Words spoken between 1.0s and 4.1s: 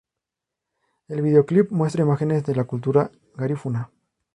El videoclip muestra imágenes de la cultura Garífuna.